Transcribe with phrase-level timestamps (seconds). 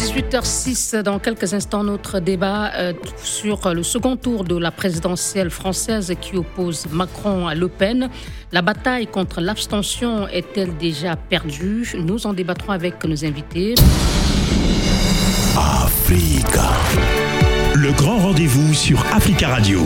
[0.00, 6.14] 18h06, dans quelques instants, notre débat euh, sur le second tour de la présidentielle française
[6.22, 8.08] qui oppose Macron à Le Pen.
[8.50, 11.92] La bataille contre l'abstention est-elle déjà perdue?
[11.98, 13.74] Nous en débattrons avec nos invités.
[15.54, 16.70] Africa.
[17.74, 19.82] Le grand rendez-vous sur Africa Radio.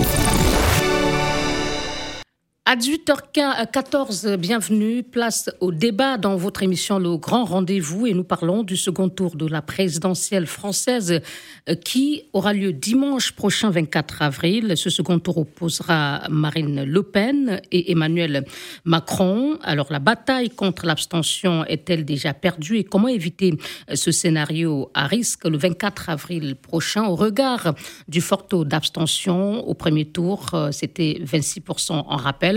[2.67, 5.03] À 18h14, bienvenue.
[5.03, 9.37] Place au débat dans votre émission Le Grand Rendez-vous et nous parlons du second tour
[9.37, 11.21] de la présidentielle française
[11.69, 14.79] euh, qui aura lieu dimanche prochain 24 avril.
[14.79, 18.47] Ce second tour opposera Marine Le Pen et Emmanuel
[18.87, 19.59] Macron.
[19.63, 23.59] Alors la bataille contre l'abstention est-elle déjà perdue et comment éviter
[23.91, 27.05] euh, ce scénario à risque le 24 avril prochain?
[27.05, 27.75] Au regard
[28.09, 32.54] du fort taux d'abstention au premier tour, euh, c'était 26% en rappel.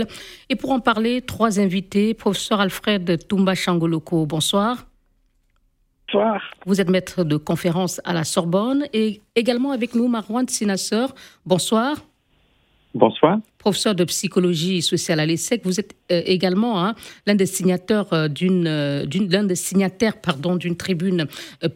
[0.48, 2.14] Et pour en parler, trois invités.
[2.14, 4.86] Professeur Alfred Toumba Changoloko, bonsoir.
[6.06, 6.42] Bonsoir.
[6.64, 11.14] Vous êtes maître de conférence à la Sorbonne et également avec nous Marouane Sinasseur.
[11.44, 11.96] Bonsoir.
[12.98, 13.38] Bonsoir.
[13.58, 16.96] Professeur de psychologie sociale à l'ESSEC, vous êtes euh, également hein,
[17.26, 20.14] l'un des signataires euh, euh, d'une, l'un des signataires
[20.58, 21.26] d'une tribune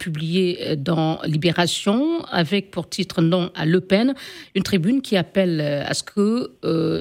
[0.01, 4.14] publiée dans Libération avec pour titre non à Le Pen,
[4.56, 6.51] une tribune qui appelle à ce que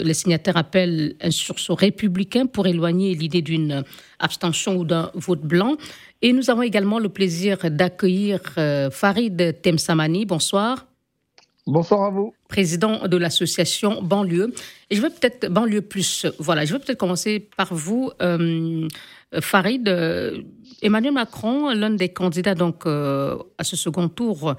[0.04, 3.84] les signataires appellent un sursaut républicain pour éloigner l'idée d'une
[4.20, 5.78] abstention ou d'un vote blanc.
[6.22, 8.40] Et nous avons également le plaisir d'accueillir
[8.92, 10.26] Farid Temsamani.
[10.26, 10.91] Bonsoir.
[11.68, 12.34] Bonsoir à vous.
[12.48, 14.54] Président de l'association Banlieue.
[14.90, 18.88] Et je vais peut-être, Banlieue Plus, voilà, je vais peut-être commencer par vous, euh,
[19.40, 19.88] Farid.
[19.88, 20.42] Euh,
[20.82, 24.56] Emmanuel Macron, l'un des candidats donc euh, à ce second tour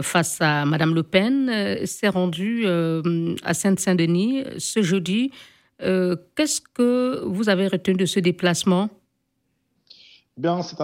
[0.00, 5.30] face à Madame Le Pen, s'est rendu à Sainte-Saint-Denis ce jeudi.
[5.78, 8.88] Qu'est-ce que vous avez retenu de ce déplacement?
[10.36, 10.76] Bien, c'est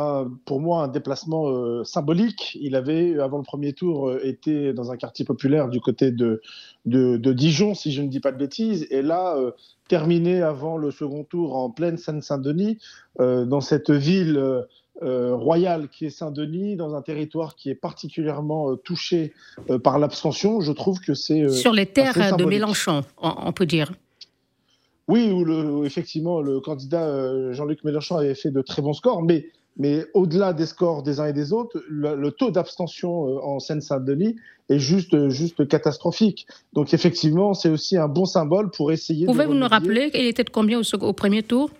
[0.44, 2.56] pour moi un déplacement euh, symbolique.
[2.60, 6.40] Il avait, avant le premier tour, euh, été dans un quartier populaire du côté de,
[6.86, 9.50] de, Dijon, si je ne dis pas de bêtises, et là, euh,
[9.88, 12.78] terminé avant le second tour en pleine Seine-Saint-Denis,
[13.18, 14.66] dans cette ville
[15.00, 19.32] royale qui est Saint-Denis, dans un territoire qui est particulièrement touché
[19.82, 20.60] par l'abstention.
[20.60, 23.90] Je trouve que c'est sur les terres de Mélenchon, on peut dire.
[25.10, 29.46] Oui, où, effectivement le candidat euh, Jean-Luc Mélenchon avait fait de très bons scores, mais,
[29.76, 34.36] mais au-delà des scores des uns et des autres, le, taux d'abstention euh, en Seine-Saint-Denis
[34.68, 36.46] est juste, juste catastrophique.
[36.72, 39.26] Donc effectivement, c'est aussi un bon symbole pour essayer.
[39.26, 41.70] Pouvez-vous nous rappeler qu'il était de combien au premier tour?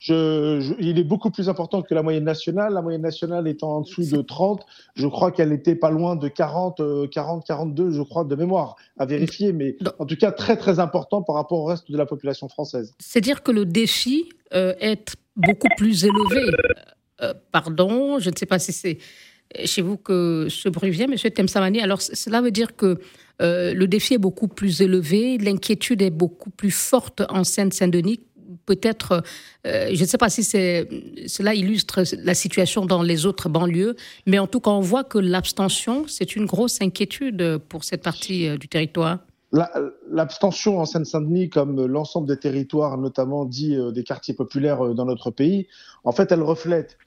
[0.00, 2.72] Je, il est beaucoup plus important que la moyenne nationale.
[2.72, 6.26] La moyenne nationale étant en dessous de 30, je crois qu'elle était pas loin de
[6.26, 9.52] 40, 40, 42, je crois, de mémoire, à vérifier.
[9.52, 12.94] Mais en tout cas, très, très important par rapport au reste de la population française.
[12.98, 16.48] C'est dire que le défi euh, est beaucoup plus élevé.
[16.48, 16.52] Euh,
[17.22, 18.96] euh, pardon, je ne sais pas si c'est
[19.66, 21.82] chez vous que ce bruit vient, Monsieur Temsamani.
[21.82, 22.98] Alors, cela veut dire que
[23.42, 28.20] le défi est beaucoup plus élevé, l'inquiétude est beaucoup plus forte en Seine-Saint-Denis
[28.66, 29.22] peut-être,
[29.66, 33.96] euh, je ne sais pas si cela illustre la situation dans les autres banlieues,
[34.26, 38.48] mais en tout cas, on voit que l'abstention, c'est une grosse inquiétude pour cette partie
[38.48, 39.18] euh, du territoire.
[40.08, 45.30] L'abstention en Seine-Saint-Denis, comme l'ensemble des territoires, notamment dit euh, des quartiers populaires dans notre
[45.30, 45.66] pays,
[46.04, 46.98] en fait, elle reflète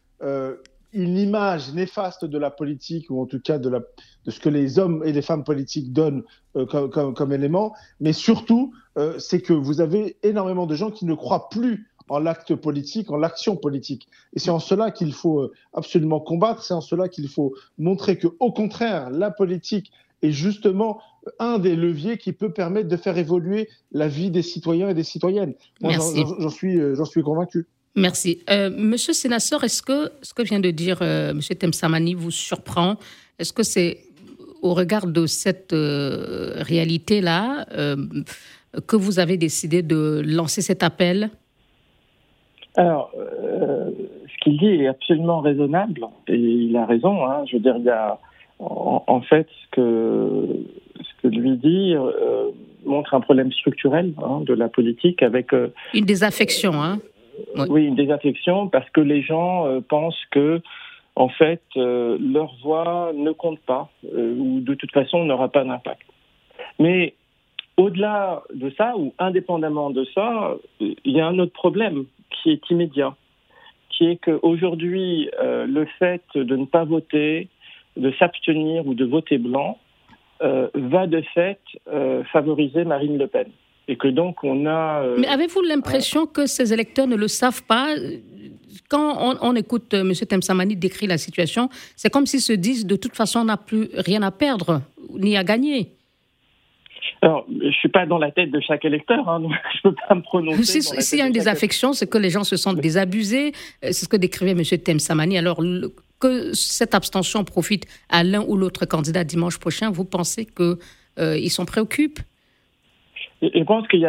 [0.93, 3.81] une image néfaste de la politique, ou en tout cas de, la,
[4.25, 6.23] de ce que les hommes et les femmes politiques donnent
[6.55, 10.91] euh, comme, comme, comme, élément, mais surtout, euh, c'est que vous avez énormément de gens
[10.91, 14.07] qui ne croient plus en l'acte politique, en l'action politique.
[14.33, 18.17] Et c'est en cela qu'il faut euh, absolument combattre, c'est en cela qu'il faut montrer
[18.17, 19.91] que, au contraire, la politique
[20.21, 20.99] est justement
[21.39, 25.03] un des leviers qui peut permettre de faire évoluer la vie des citoyens et des
[25.03, 25.53] citoyennes.
[25.81, 27.67] Moi, j'en suis, suis convaincu.
[27.95, 28.39] Merci.
[28.49, 32.97] Euh, Monsieur Sénateur, est-ce que ce que vient de dire euh, Monsieur Temsamani vous surprend?
[33.37, 33.99] Est-ce que c'est
[34.63, 37.95] au regard de cette euh, réalité-là euh,
[38.87, 41.29] que vous avez décidé de lancer cet appel?
[42.75, 47.23] Alors, ce qu'il dit est absolument raisonnable et il a raison.
[47.23, 47.43] Hein.
[47.47, 48.17] Je veux dire, il y a
[48.59, 50.47] en, fait ce que
[50.97, 51.93] ce que lui dit
[52.83, 55.51] montre un problème structurel hein, de la politique avec
[55.93, 56.73] une désaffection.
[56.81, 56.99] Hein
[57.69, 57.85] oui.
[57.85, 60.61] une désaffection parce que les gens euh, pensent que,
[61.15, 65.63] en fait, euh, leur voix ne compte pas euh, ou de toute façon n'aura pas
[65.63, 66.01] d'impact.
[66.79, 67.13] Mais
[67.77, 72.69] au-delà de ça ou indépendamment de ça, il y a un autre problème qui est
[72.69, 73.15] immédiat,
[73.89, 77.47] qui est qu'aujourd'hui, le fait de ne pas voter,
[77.97, 79.79] de s'abstenir ou de voter blanc,
[80.39, 81.59] va de fait
[82.31, 83.47] favoriser Marine Le Pen
[83.87, 85.03] et que donc on a.
[85.17, 87.95] Mais avez-vous l'impression que ces électeurs ne le savent pas?
[88.89, 90.13] Quand on, écoute M.
[90.13, 93.89] Temsamani décrire la situation, c'est comme s'ils se disent de toute façon on n'a plus
[93.95, 94.81] rien à perdre
[95.13, 95.91] ni à gagner.
[97.21, 99.93] Alors, je ne suis pas dans la tête de chaque électeur, hein, donc je ne
[99.93, 100.81] peux pas me prononcer.
[100.81, 103.53] S'il y a une désaffection, c'est que les gens se sentent désabusés.
[103.83, 104.63] Euh, c'est ce que décrivait M.
[104.63, 105.37] Temsamani.
[105.37, 105.61] Alors,
[106.19, 110.77] que cette abstention profite à l'un ou l'autre candidat dimanche prochain, vous pensez qu'ils
[111.19, 112.19] euh, s'en préoccupent?
[113.43, 114.05] Je pense qu'il y,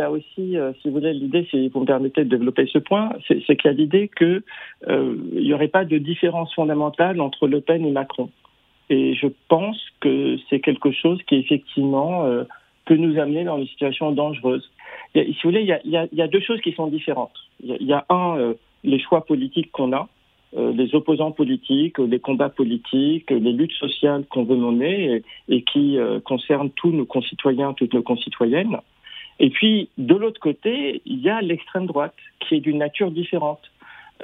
[0.00, 3.10] a aussi, euh, si vous voulez, l'idée, si vous me permettez de développer ce point,
[3.26, 4.42] c'est qu'il y a l'idée qu'il
[4.88, 8.30] euh, n'y aurait pas de différence fondamentale entre Le Pen et Macron.
[8.88, 12.44] Et je pense que c'est quelque chose qui, effectivement, euh,
[12.84, 14.70] peut nous amener dans une situation dangereuse.
[15.14, 17.34] si vous voulez, il y, a, a, deux choses qui sont différentes.
[17.64, 18.54] Il y a, un,
[18.84, 20.08] les choix politiques qu'on a,
[20.56, 26.18] les opposants politiques, les combats politiques, les luttes sociales qu'on veut mener et, qui euh,
[26.20, 28.78] concernent tous nos concitoyens, toutes nos concitoyennes.
[29.38, 33.60] Et puis, de l'autre côté, il y a l'extrême droite, qui est d'une nature différente.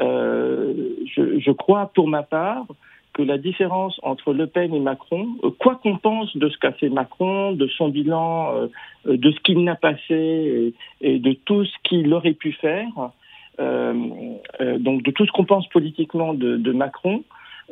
[0.00, 0.72] Euh,
[1.14, 2.64] je, crois, pour ma part,
[3.12, 6.88] que la différence entre Le Pen et Macron, quoi qu'on pense de ce qu'a fait
[6.88, 8.68] Macron, de son bilan,
[9.04, 13.08] de ce qu'il n'a pas fait et, de tout ce qu'il aurait pu faire, euh,
[13.08, 13.21] euh,
[13.58, 17.22] donc de tout ce qu'on pense politiquement de, Macron,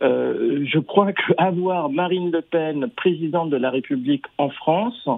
[0.02, 5.08] euh, je crois qu'avoir Marine Le Pen présidente de la République en France,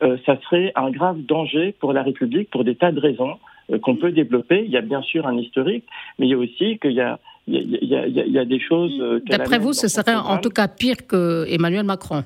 [0.00, 3.38] ça serait un grave danger pour la République pour des tas de raisons
[3.80, 4.62] qu'on peut développer.
[4.64, 5.84] Il y a bien sûr un historique,
[6.18, 8.60] mais il y a aussi qu'il y a, il y, a, il y a, des
[8.60, 9.22] choses.
[9.26, 12.24] D'après vous, ce serait en tout cas pire que Emmanuel Macron?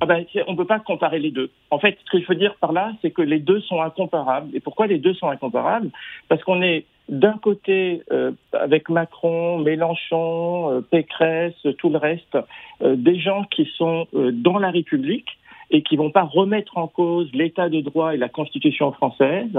[0.00, 1.50] Ah ben, on ne peut pas comparer les deux.
[1.70, 4.54] En fait, ce que je veux dire par là, c'est que les deux sont incomparables.
[4.54, 5.90] Et pourquoi les deux sont incomparables?
[6.28, 12.38] Parce qu'on est d'un côté euh, avec Macron, Mélenchon, euh, Pécresse, tout le reste,
[12.82, 15.28] euh, des gens qui sont dans la République
[15.70, 19.58] et qui vont pas remettre en cause l'état de droit et la constitution française.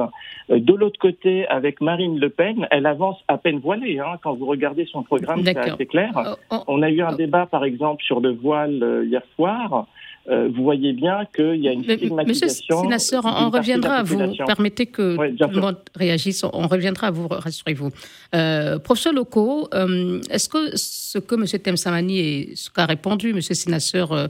[0.50, 3.98] de l'autre côté, avec Marine Le Pen, elle avance à peine voilée.
[3.98, 4.20] Hein.
[4.22, 6.12] quand vous regardez son programme, c'est assez clair.
[6.16, 6.64] Oh, oh.
[6.68, 9.88] on a eu un débat, par exemple, sur le voile hier soir.
[10.30, 12.86] Euh, vous voyez bien qu'il y a une stigmatisation.
[12.86, 14.20] Monsieur on reviendra à vous.
[14.48, 16.44] Permettez que tout le monde réagisse.
[16.44, 17.90] On reviendra à vous, rassurez-vous.
[18.34, 21.46] Euh, professeur Loco, euh, est-ce que ce que M.
[21.62, 23.42] Temsamani et ce qu'a répondu M.
[23.42, 24.28] Sinasseur euh,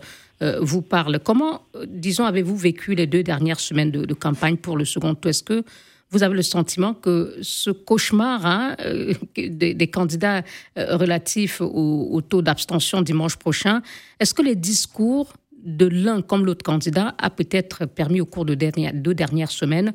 [0.62, 5.14] vous parle Comment, disons, avez-vous vécu les deux dernières semaines de, campagne pour le second
[5.14, 5.30] tour?
[5.30, 5.64] Est-ce que
[6.10, 8.76] vous avez le sentiment que ce cauchemar hein,
[9.36, 10.44] des, candidats
[10.76, 13.82] relatifs au, au taux d'abstention dimanche prochain,
[14.20, 15.34] est-ce que les discours
[15.64, 19.94] de l'un comme l'autre candidat a peut-être permis au cours de deux dernières semaines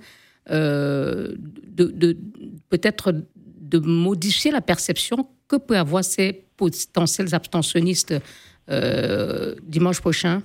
[0.50, 2.16] euh, de,
[2.70, 8.14] peut-être de modifier la perception que peuvent avoir ces potentiels abstentionnistes
[8.70, 10.40] euh, dimanche prochain.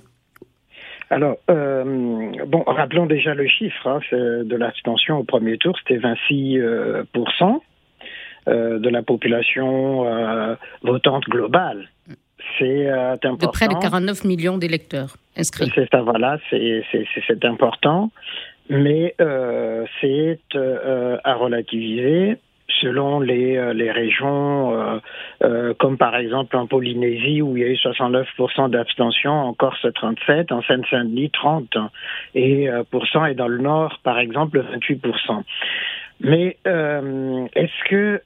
[1.10, 1.84] Alors, euh,
[2.46, 7.60] bon, rappelons déjà le chiffre hein, de l'abstention au premier tour, c'était 26%
[8.46, 11.88] de la population votante globale
[12.58, 13.46] c'est important.
[13.46, 15.70] De près de 49 millions d'électeurs inscrits.
[15.74, 18.10] C'est ça, voilà, c'est important.
[18.70, 22.38] Mais euh, c'est euh, à relativiser
[22.80, 25.00] selon les, euh, les régions,
[25.78, 30.50] comme par exemple en Polynésie où il y a eu 69% d'abstention, en Corse 37,
[30.50, 31.76] en Seine-Saint-Denis 30,
[32.34, 35.42] et, et dans le Nord par exemple 28%.
[36.20, 38.20] Mais est-ce que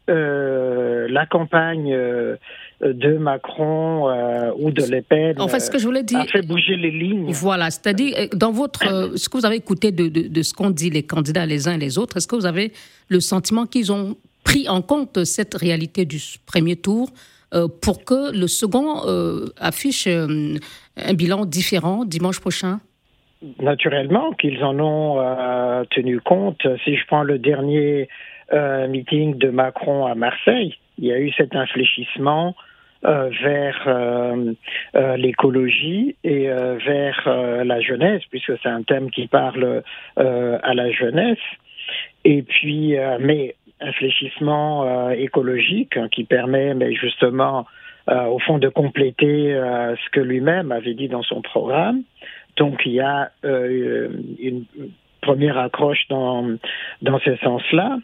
[1.09, 1.97] la campagne
[2.81, 6.27] de Macron euh, ou de Le Pen en fait, ce que je voulais dire, a
[6.27, 7.31] fait bouger les lignes?
[7.33, 10.71] Voilà, c'est-à-dire, euh, dans votre, euh, ce que vous avez écouté de, de, ce qu'ont
[10.71, 12.73] dit les candidats les uns et les autres, est-ce que vous avez
[13.09, 17.11] le sentiment qu'ils ont pris en compte cette réalité du premier tour
[17.81, 19.03] pour que le second
[19.57, 22.81] affiche un bilan différent dimanche prochain?
[23.61, 26.67] Naturellement qu'ils en ont tenu compte.
[26.85, 28.09] Si je prends le dernier
[28.53, 32.57] meeting de Macron à Marseille, il y a eu cet infléchissement
[33.05, 34.55] euh, vers euh,
[34.97, 37.29] euh, l'écologie et vers
[37.65, 39.83] la jeunesse, puisque c'est un thème qui parle
[40.17, 41.39] à la jeunesse.
[42.25, 47.67] Et puis, mais un fléchissement écologique hein, qui permet, mais justement,
[48.09, 52.03] au fond, de compléter ce que lui-même avait dit dans son programme.
[52.59, 54.65] Donc, il y a une
[55.21, 56.57] première accroche dans,
[57.03, 57.99] dans ce sens-là.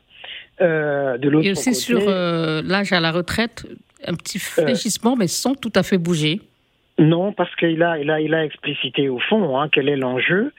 [0.61, 3.67] de l'autre Et aussi sur l'âge à la retraite,
[4.07, 4.63] un petit euh.
[4.63, 6.41] fléchissement, mais sans tout à fait bouger.
[6.99, 10.53] Non, parce qu'il a, il a, il a explicité au fond hein, quel est l'enjeu.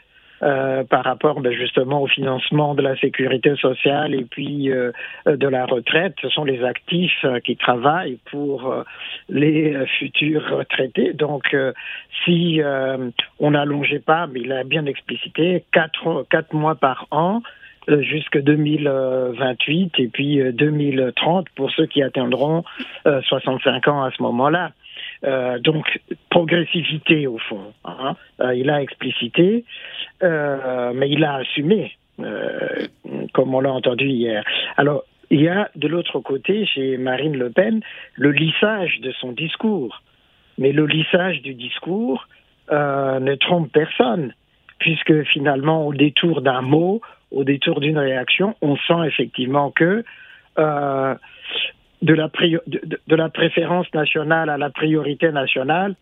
[0.43, 4.91] Euh, par rapport ben, justement au financement de la sécurité sociale et puis euh,
[5.25, 6.13] de la retraite.
[6.21, 8.83] Ce sont les actifs euh, qui travaillent pour
[9.29, 11.13] les futurs retraités.
[11.13, 11.55] Donc,
[12.25, 12.61] si
[13.39, 17.41] on n'allongeait pas, mais il a bien explicité, quatre, quatre mois par an,
[17.87, 22.63] jusqu'à 2028 et puis 2030 pour ceux qui atteindront
[23.05, 24.71] 65 ans à ce moment-là.
[25.23, 27.73] Euh, donc progressivité au fond.
[27.85, 28.15] Hein.
[28.41, 29.63] Euh, il a explicité,
[30.23, 31.93] euh, mais il a assumé,
[33.33, 34.43] comme on l'a entendu hier.
[34.77, 37.81] Alors il y a de l'autre côté, chez Marine Le Pen,
[38.15, 40.01] le lissage de son discours.
[40.57, 42.27] Mais le lissage du discours
[42.71, 44.33] ne trompe personne,
[44.77, 50.05] puisque finalement, au détour d'un mot, au détour d'une réaction, on sent effectivement que
[52.05, 55.95] de la, préférence nationale à la priorité nationale,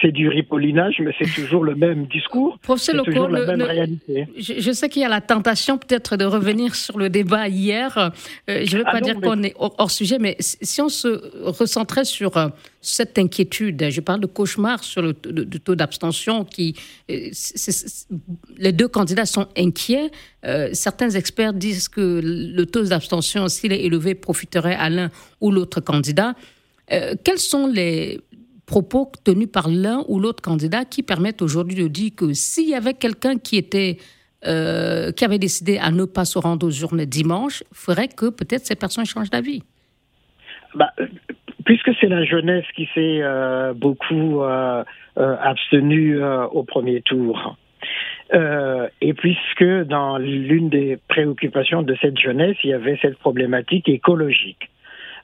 [0.00, 2.58] c'est du ripollinage, mais c'est toujours le même discours.
[2.60, 4.26] Professeur toujours la même réalité.
[4.36, 8.12] Je, sais qu'il y a la tentation peut-être de revenir sur le débat hier.
[8.48, 11.42] Euh, je ne veux ah pas dire qu'on est hors, sujet, mais si on se
[11.42, 12.48] recentrait sur euh,
[12.80, 16.76] cette inquiétude, je parle de cauchemar sur le, taux d'abstention, qui
[17.10, 17.30] euh,
[18.56, 20.10] les deux candidats sont inquiets.
[20.72, 25.80] certains experts disent que le taux d'abstention, s'il est élevé, profiterait à l'un ou l'autre
[25.80, 26.34] candidat.
[26.88, 28.20] quels sont les,
[28.66, 32.74] propos tenus par l'un ou l'autre candidat qui permettent aujourd'hui de dire que s'il y
[32.74, 33.98] avait quelqu'un qui était
[34.46, 38.66] euh, qui avait décidé à ne pas se rendre aux urnes dimanche, ferait que peut-être
[38.66, 39.62] ces personnes changent d'avis.
[40.74, 40.90] Bah,
[41.64, 44.84] puisque c'est la jeunesse qui s'est euh, beaucoup euh,
[45.16, 47.56] abstenue au premier tour,
[48.34, 54.68] et puisque dans l'une des préoccupations de cette jeunesse, il y avait cette problématique écologique.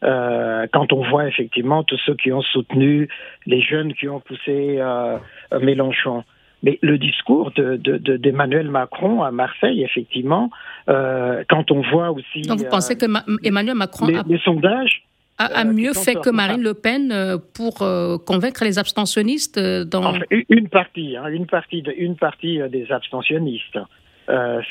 [0.02, 3.08] Euh, quand on voit effectivement tous ceux qui ont soutenu
[3.46, 5.18] les jeunes qui ont poussé euh,
[5.60, 6.24] Mélenchon.
[6.62, 10.50] Mais le discours d'Emmanuel de, de, Macron à Marseille, effectivement,
[10.88, 12.42] euh, quand on voit aussi.
[12.42, 13.06] Donc vous pensez que
[13.42, 14.22] Emmanuel Macron les, a...
[14.26, 15.02] les sondages
[15.38, 17.78] a, mieux fait que Marine Le Pen pour
[18.26, 20.12] convaincre les abstentionnistes dans
[20.50, 23.78] une partie, hein, une partie, de, une partie des abstentionnistes.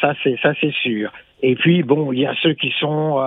[0.01, 1.11] Ça c'est ça c'est sûr.
[1.41, 3.17] Et puis bon, il y a ceux qui sont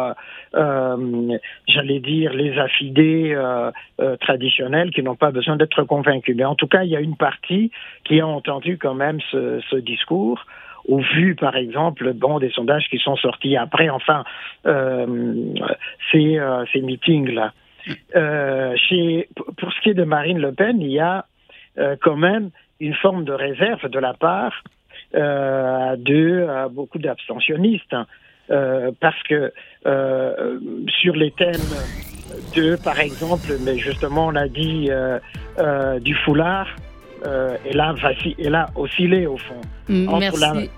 [0.54, 3.70] euh, j'allais dire, les affidés euh,
[4.00, 6.36] euh, traditionnels qui n'ont pas besoin d'être convaincus.
[6.36, 7.70] Mais en tout cas, il y a une partie
[8.04, 10.44] qui a entendu quand même ce, discours
[10.86, 14.24] au vu, par exemple, bon, des sondages qui sont sortis après, enfin,
[14.66, 15.54] euh,
[16.10, 17.52] ces, euh, ces meetings-là.
[18.16, 21.24] Euh, chez, pour ce qui est de Marine Le Pen, il y a
[22.02, 24.62] quand même une forme de réserve de la part
[25.14, 27.92] de beaucoup d'abstentionnistes.
[27.92, 28.06] Hein.
[28.50, 29.52] Euh, parce que
[29.86, 30.58] euh,
[31.00, 31.60] sur les thèmes
[32.56, 36.66] de, par exemple, mais justement, on a dit euh, du foulard,
[37.64, 37.94] et là,
[38.38, 39.60] elle a oscillé au fond.
[39.88, 40.68] Merci.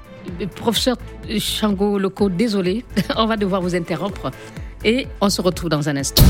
[0.56, 0.96] Professeur
[1.38, 2.84] Chango Loco, désolé,
[3.16, 4.30] on va devoir vous interrompre
[4.84, 6.22] et on se retrouve dans un instant.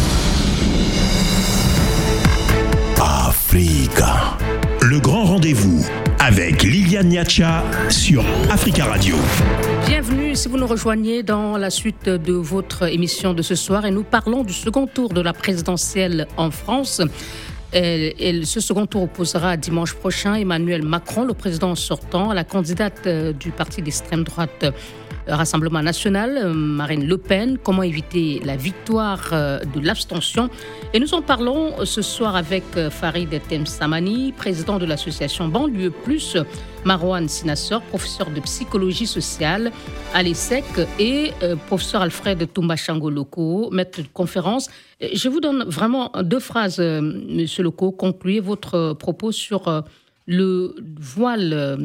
[3.00, 4.36] Africa.
[4.82, 5.84] Le grand rendez-vous
[6.26, 9.14] avec Liliane Niacha sur Africa Radio.
[9.86, 13.90] Bienvenue si vous nous rejoignez dans la suite de votre émission de ce soir et
[13.90, 17.02] nous parlons du second tour de la présidentielle en France.
[17.74, 23.02] Et, ce second tour opposera dimanche prochain Emmanuel Macron, le président sortant, à la candidate
[23.06, 24.64] euh, du parti d'extrême droite
[25.26, 30.50] Rassemblement national, euh, Marine Le Pen, comment éviter la victoire euh, de l'abstention.
[30.92, 36.36] Et nous en parlons ce soir avec euh, Farid Samani, président de l'association Banlieue Plus,
[36.84, 39.72] Marwan Sinassor, professeur de psychologie sociale
[40.12, 40.64] à l'ESSEC
[40.98, 41.30] et
[41.66, 44.68] professeur Alfred Tumbachango Loco, maître de conférence.
[45.00, 47.90] Je vous donne vraiment deux phrases, Monsieur Loco.
[47.90, 49.84] Concluez votre propos sur
[50.26, 51.78] le voile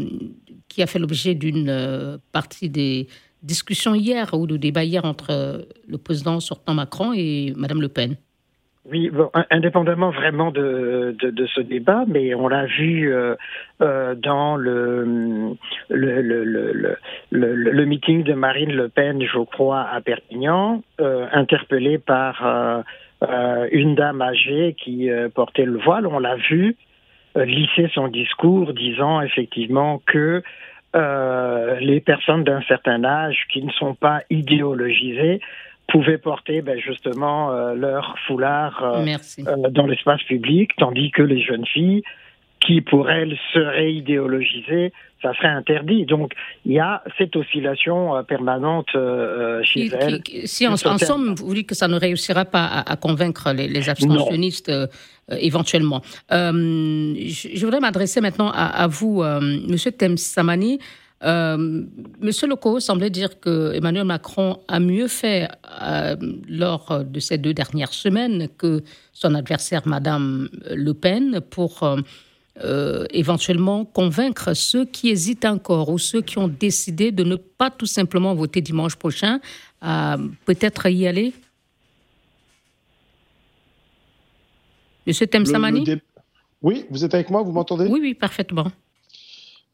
[0.67, 3.07] qui a fait l'objet d'une partie des
[3.43, 8.17] discussion hier ou de débat hier entre le président sortant Macron et Madame Le Pen.
[8.91, 9.11] Oui,
[9.51, 13.35] indépendamment vraiment de, de, ce débat, mais on l'a vu euh,
[13.81, 15.55] euh, dans le
[15.89, 16.97] le, le,
[17.29, 21.27] le, meeting de Marine Le Pen, je crois, à Perpignan, euh,
[22.05, 22.83] par
[23.71, 26.07] une dame âgée qui portait le voile.
[26.07, 26.75] On l'a vu
[27.35, 30.41] lisser son discours disant effectivement que
[30.95, 35.39] euh, les personnes d'un certain âge qui ne sont pas idéologisées
[35.87, 41.65] pouvaient porter ben, justement euh, leur foulard euh, dans l'espace public, tandis que les jeunes
[41.65, 42.03] filles
[42.59, 46.05] qui pour elles seraient idéologisées, ça serait interdit.
[46.05, 46.33] Donc
[46.65, 48.89] il y a cette oscillation permanente
[49.63, 50.21] chez elles.
[50.45, 54.71] si en, somme, vous dites que ça ne réussira pas à, convaincre les, abstentionnistes
[55.29, 56.01] éventuellement.
[56.29, 59.23] je, voudrais m'adresser maintenant à, à vous,
[59.67, 60.79] Monsieur Temsamani.
[61.23, 61.83] Euh,
[62.21, 65.49] Monsieur Leco semblait dire que Emmanuel Macron a mieux fait
[65.81, 66.15] euh,
[66.47, 71.97] lors de ces deux dernières semaines que son adversaire, Madame Le Pen, pour euh,
[73.13, 77.85] éventuellement convaincre ceux qui hésitent encore ou ceux qui ont décidé de ne pas tout
[77.85, 79.39] simplement voter dimanche prochain
[79.81, 81.33] à peut-être y aller
[85.09, 85.85] Monsieur Temsamani
[86.61, 87.87] Oui, vous êtes avec moi, vous m'entendez?
[87.89, 88.67] Oui, oui, parfaitement.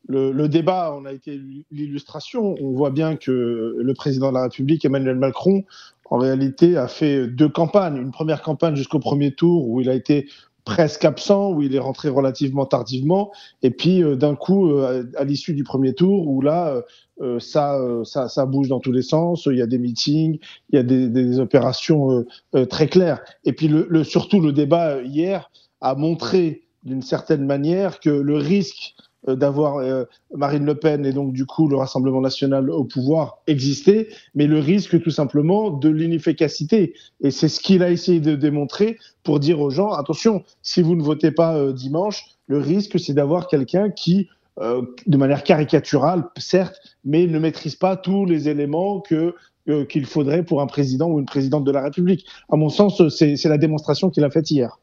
[0.07, 2.55] Le, débat en a été l'illustration.
[2.61, 5.65] On voit bien que le président de la République, Emmanuel Macron,
[6.09, 7.97] en réalité, a fait deux campagnes.
[7.97, 10.29] Une première campagne jusqu'au premier tour où il a été
[10.65, 13.31] presque absent, où il est rentré relativement tardivement,
[13.61, 16.81] et puis euh, d'un coup, euh, à, l'issue du premier tour, où là,
[17.21, 20.39] euh, ça, ça, ça, bouge dans tous les sens, il y a des meetings,
[20.71, 22.25] il y a des, des opérations
[22.69, 23.21] très claires.
[23.45, 28.35] Et puis le, le, surtout, le débat hier a montré d'une certaine manière que le
[28.35, 30.03] risque euh, d'avoir euh,
[30.35, 34.59] Marine Le Pen et donc du coup le Rassemblement national au pouvoir existait, mais le
[34.59, 36.93] risque tout simplement de l'inefficacité.
[37.21, 40.95] Et c'est ce qu'il a essayé de démontrer pour dire aux gens, attention, si vous
[40.95, 46.79] ne votez pas euh, dimanche, le risque c'est d'avoir quelqu'un qui, de manière caricaturale, certes,
[47.03, 49.33] mais ne maîtrise pas tous les éléments que
[49.89, 52.27] qu'il faudrait pour un président ou une présidente de la République.
[52.49, 54.77] À mon sens, c'est la démonstration qu'il a faite hier.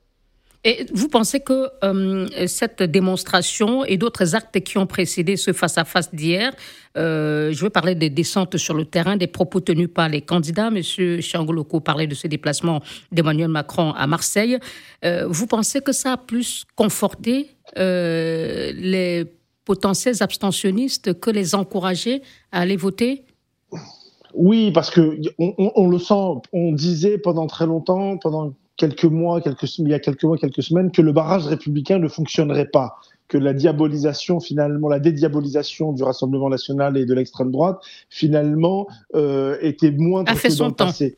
[0.65, 6.15] Et vous pensez que euh, cette démonstration et d'autres actes qui ont précédé ce face-à-face
[6.15, 6.55] d'hier,
[6.97, 10.69] euh, je veux parler des descentes sur le terrain, des propos tenus par les candidats,
[10.69, 11.21] M.
[11.21, 14.59] Changoloko parlait de ce déplacement d'Emmanuel Macron à Marseille,
[15.05, 19.25] euh, vous pensez que ça a plus conforté les
[19.65, 23.25] potentiels abstentionnistes que les encourager à aller voter?
[24.35, 26.41] Oui, parce que on, le sent.
[26.53, 30.65] On disait pendant très longtemps, pendant quelques mois, quelques, il y a quelques mois, quelques
[30.65, 32.97] semaines, que le barrage républicain ne fonctionnerait pas,
[33.29, 37.79] que la diabolisation, finalement, la dédiabolisation du Rassemblement national et de l'extrême droite,
[38.11, 41.17] finalement, euh, était moins que dans le passé.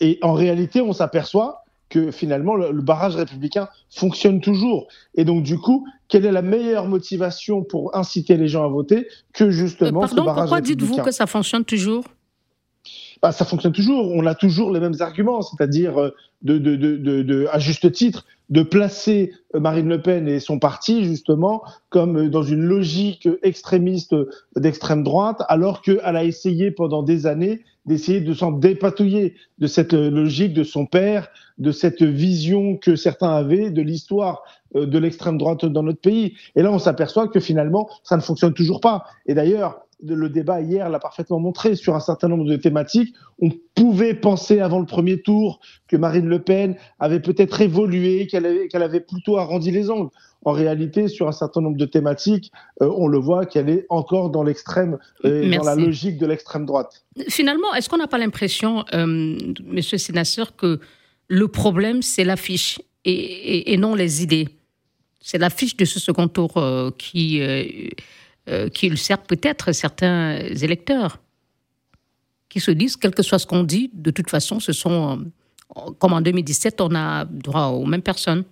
[0.00, 4.88] Et en réalité, on s'aperçoit que finalement, le, barrage républicain fonctionne toujours.
[5.14, 9.06] Et donc, du coup, quelle est la meilleure motivation pour inciter les gens à voter
[9.32, 12.02] que justement euh, ce barrage pourquoi dites-vous que ça fonctionne toujours?
[13.22, 14.10] Bah, ça fonctionne toujours.
[14.12, 16.10] On a toujours les mêmes arguments, c'est-à-dire euh,
[16.42, 20.58] de, de, de, de, à juste titre, de placer euh, Marine Le Pen et son
[20.58, 24.14] parti justement comme euh, dans une logique extrémiste
[24.54, 29.92] d'extrême droite, alors qu'elle a essayé pendant des années d'essayer de s'en dépatouiller de cette
[29.92, 34.42] logique de son père, de cette vision que certains avaient de l'histoire
[34.74, 36.34] de l'extrême droite dans notre pays.
[36.56, 39.04] Et là, on s'aperçoit que finalement, ça ne fonctionne toujours pas.
[39.26, 43.14] Et d'ailleurs, le débat hier l'a parfaitement montré sur un certain nombre de thématiques.
[43.40, 48.46] On pouvait penser avant le premier tour que Marine Le Pen avait peut-être évolué, qu'elle
[48.46, 50.10] avait, qu'elle avait, plutôt arrondi les angles.
[50.44, 54.30] En réalité, sur un certain nombre de thématiques, euh, on le voit qu'elle est encore
[54.30, 57.04] dans l'extrême, euh, dans la logique de l'extrême droite.
[57.28, 60.78] Finalement, est-ce qu'on n'a pas l'impression, euh, Monsieur Sénateur, que
[61.28, 64.48] le problème c'est l'affiche et, et, non les idées?
[65.20, 67.40] C'est l'affiche de ce second tour euh, qui
[68.48, 71.18] euh, qui ulcère peut-être certains électeurs
[72.48, 75.18] qui se disent, quel que soit ce qu'on dit, de toute façon, ce sont,
[75.74, 78.44] euh, comme en 2017, on a droit aux mêmes personnes.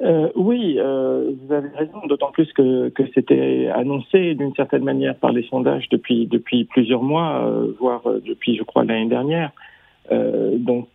[0.00, 5.30] Euh, oui, vous avez raison, d'autant plus que, que c'était annoncé d'une certaine manière par
[5.32, 7.46] les sondages depuis, depuis plusieurs mois,
[7.78, 9.50] voire depuis, je crois, l'année dernière.
[10.10, 10.88] donc,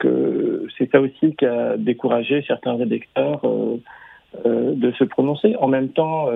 [0.76, 3.42] c'est ça aussi qui a découragé certains électeurs
[4.44, 5.56] de se prononcer.
[5.58, 6.30] En même temps,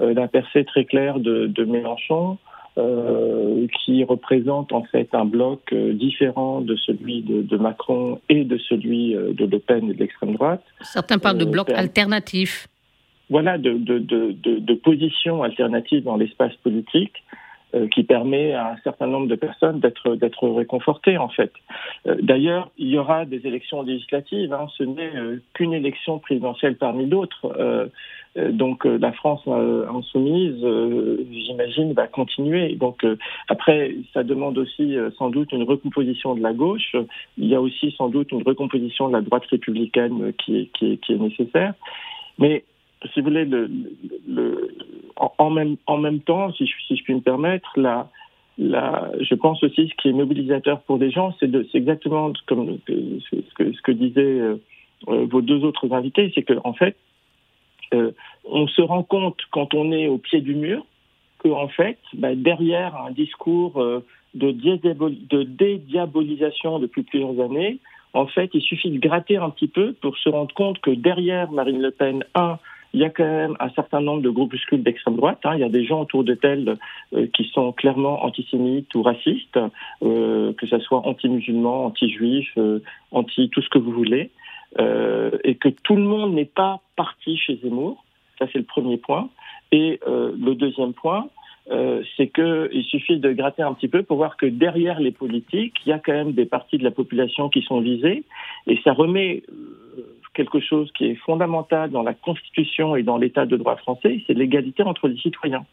[0.00, 2.38] euh, d'un percée très clair de, de Mélenchon,
[2.78, 8.44] euh, qui représente en fait un bloc euh, différent de celui de, de, Macron et
[8.44, 10.62] de celui de Le Pen et de l'extrême droite.
[10.80, 12.66] Certains parlent de bloc alternatif.
[13.28, 17.22] Voilà, de, de, de positions alternatives dans l'espace politique
[17.90, 21.52] qui permet à un certain nombre de personnes d'être réconfortées en fait.
[22.04, 24.52] D'ailleurs, il y aura des élections législatives.
[24.52, 25.12] Hein, ce n'est
[25.54, 27.52] qu'une élection présidentielle parmi d'autres.
[28.38, 30.64] Euh, donc euh, la France euh, insoumise,
[31.30, 32.74] j'imagine, va continuer.
[32.76, 33.04] Donc
[33.48, 36.96] après, ça demande aussi sans doute une recomposition de la gauche.
[37.38, 41.12] Il y a aussi sans doute une recomposition de la droite républicaine qui est, qui
[41.12, 41.74] est nécessaire.
[42.38, 42.64] Mais
[43.12, 43.70] si vous voulez, le,
[44.28, 44.74] le,
[45.16, 47.72] en, même, temps, si je, puis me permettre,
[48.58, 53.72] je pense aussi ce qui est mobilisateur pour les gens, c'est exactement comme ce que,
[53.72, 54.40] ce que disaient
[55.06, 56.96] vos deux autres invités, c'est que en fait,
[57.94, 58.12] euh,
[58.44, 60.84] on se rend compte quand on est au pied du mur
[61.38, 67.78] que en fait, bah, derrière un discours euh, de, de dédiabolisation depuis plusieurs années,
[68.14, 71.50] en fait, il suffit de gratter un petit peu pour se rendre compte que derrière
[71.50, 72.58] Marine Le Pen, un,
[72.94, 75.40] il y a quand même un certain nombre de groupuscules d'extrême droite.
[75.44, 75.54] Hein.
[75.54, 76.76] Il y a des gens autour de tels
[77.14, 79.58] euh, qui sont clairement antisémites ou racistes,
[80.02, 84.30] euh, que ce soit anti-musulmans, anti-juifs, euh, anti tout ce que vous voulez,
[85.44, 88.02] et que tout le monde n'est pas parti chez Zemmour.
[88.38, 89.28] Ça, c'est le premier point.
[89.70, 91.28] Et le deuxième point,
[91.70, 95.74] euh, c'est qu'il suffit de gratter un petit peu pour voir que derrière les politiques,
[95.86, 98.24] il y a quand même des parties de la population qui sont visées,
[98.66, 100.02] et ça remet euh,
[100.34, 104.34] quelque chose qui est fondamental dans la Constitution et dans l'État de droit français, c'est
[104.34, 105.64] l'égalité entre les citoyens.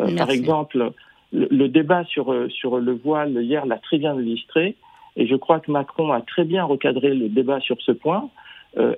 [0.00, 0.92] Euh, par exemple,
[1.32, 4.76] le, débat sur, sur le voile hier l'a très bien illustré,
[5.16, 8.30] et je crois que Macron a très bien recadré le débat sur ce point.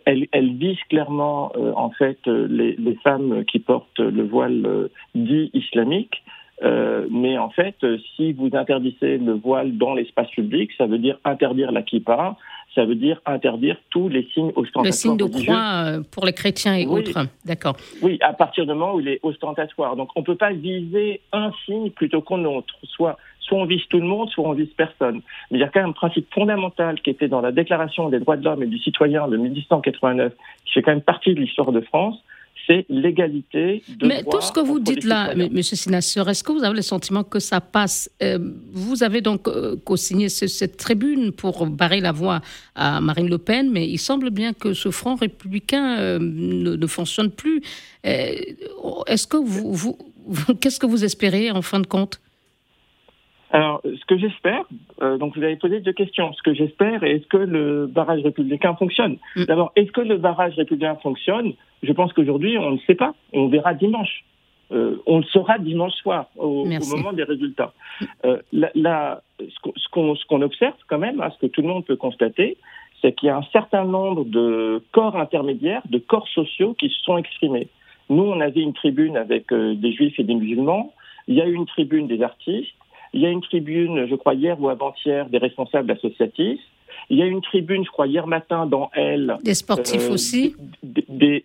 [0.07, 6.23] elle, elle, vise clairement en fait les, les, femmes qui portent le voile dit islamique,
[6.63, 10.99] euh, mais en fait, euh, si vous interdisez le voile dans l'espace public, ça veut
[10.99, 12.37] dire interdire la kippa,
[12.77, 14.85] ça veut dire interdire tous les signes ostentatoires.
[14.85, 17.77] Le signe de croix euh, pour les chrétiens et autres, d'accord.
[18.03, 19.97] Oui, à partir du moment où il est ostentatoire.
[19.97, 22.75] Donc on ne peut pas viser un signe plutôt qu'un autre.
[22.85, 25.23] Soit, soit on vise tout le monde, soit on vise personne.
[25.51, 28.21] Mais il y a quand même un principe fondamental qui était dans la Déclaration des
[28.21, 30.33] droits de l'homme et du citoyen de 1889,
[30.67, 32.23] qui fait quand même partie de l'histoire de France,
[32.67, 35.63] c'est l'égalité de Mais tout ce que vous dites là, M.
[35.63, 38.39] Sinasseur, est-ce que vous avez le sentiment que ça passe euh,
[38.73, 42.41] Vous avez donc euh, co-signé cette tribune pour barrer la voie
[42.75, 47.31] à Marine Le Pen, mais il semble bien que ce front républicain euh, ne, fonctionne
[47.31, 47.63] plus.
[48.05, 49.99] est-ce que vous, vous
[50.61, 52.21] qu'est-ce que vous espérez en fin de compte?
[53.51, 54.65] Alors, ce que j'espère,
[55.03, 56.33] euh, donc vous avez posé deux questions.
[56.33, 59.19] Ce que j'espère, est-ce que le barrage républicain fonctionne?
[59.37, 59.45] Mm.
[59.45, 61.53] D'abord, est-ce que le barrage républicain fonctionne?
[61.83, 63.15] Je pense qu'aujourd'hui, on ne sait pas.
[63.33, 64.25] On verra dimanche.
[64.73, 67.73] Euh, on le saura dimanche soir, au, moment des résultats.
[68.25, 72.57] Euh, ce qu'on observe quand même, hein, ce que tout le monde peut constater,
[73.01, 77.01] c'est qu'il y a un certain nombre de corps intermédiaires, de corps sociaux qui se
[77.05, 77.69] sont exprimés.
[78.11, 80.93] Nous, on avait une tribune avec des juifs et des musulmans.
[81.29, 82.75] Il y a eu une tribune des artistes.
[83.13, 86.61] Il y a une tribune, je crois hier ou avant-hier, des responsables associatifs.
[87.09, 89.37] Il y a une tribune, je crois, hier matin dans Elle.
[89.45, 90.57] Des sportifs euh, aussi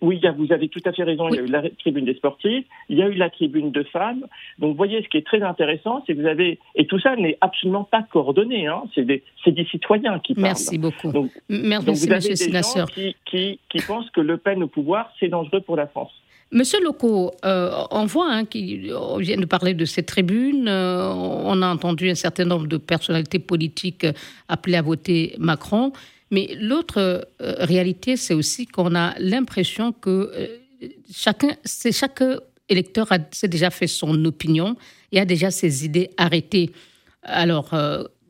[0.00, 1.28] Oui, vous avez tout à fait raison.
[1.28, 3.84] Il y a eu la tribune des sportifs, il y a eu la tribune de
[3.84, 4.26] femmes.
[4.58, 6.58] Donc, vous voyez, ce qui est très intéressant, c'est que vous avez.
[6.74, 8.66] Et tout ça n'est absolument pas coordonné.
[8.66, 8.82] Hein.
[8.94, 10.46] C'est des, des, citoyens qui parlent.
[10.46, 11.12] Merci beaucoup.
[11.12, 14.68] Donc, Merci, donc vous avez des gens qui, qui, qui pensent que Le Pen au
[14.68, 16.12] pouvoir, c'est dangereux pour la France.
[16.52, 20.68] Monsieur Loco, euh, on voit hein, qu'on vient de parler de cette tribune.
[20.68, 24.06] Euh, on a entendu un certain nombre de personnalités politiques
[24.48, 25.92] appeler à voter Macron.
[26.30, 30.30] Mais l'autre euh, réalité, c'est aussi qu'on a l'impression que
[31.10, 32.22] chacun, chaque
[32.68, 34.76] électeur a déjà fait son opinion
[35.10, 36.70] et a déjà ses idées arrêtées.
[37.22, 37.74] Alors,